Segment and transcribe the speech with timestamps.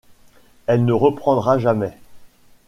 [0.65, 1.95] Elle ne reprendra jamais.